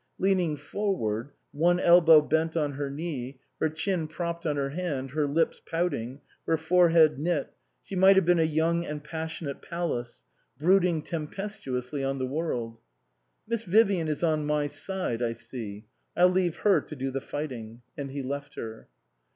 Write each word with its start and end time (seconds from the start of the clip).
Leaning 0.17 0.57
forward, 0.57 1.29
one 1.51 1.79
elbow 1.79 2.21
bent 2.21 2.57
on 2.57 2.71
her 2.71 2.89
knee, 2.89 3.39
her 3.59 3.69
chin 3.69 4.07
propped 4.07 4.47
on 4.47 4.55
her 4.55 4.71
hand, 4.71 5.11
her 5.11 5.27
lips 5.27 5.61
pouting, 5.63 6.21
her 6.47 6.57
fore 6.57 6.89
head 6.89 7.19
knit, 7.19 7.53
she 7.83 7.95
might 7.95 8.15
have 8.15 8.25
been 8.25 8.39
a 8.39 8.43
young 8.43 8.83
and 8.83 9.03
passionate 9.03 9.61
Pallas, 9.61 10.23
brooding 10.57 11.03
tempestuously 11.03 12.03
on 12.03 12.17
the 12.17 12.25
world." 12.25 12.79
Miss 13.47 13.61
Vivian 13.61 14.07
is 14.07 14.23
on 14.23 14.43
my 14.43 14.65
side, 14.65 15.21
I 15.21 15.33
see. 15.33 15.85
I'll 16.17 16.29
leave 16.29 16.57
her 16.65 16.81
to 16.81 16.95
do 16.95 17.11
the 17.11 17.21
fighting." 17.21 17.83
And 17.95 18.09
he 18.09 18.23
left 18.23 18.55
her. 18.55 18.87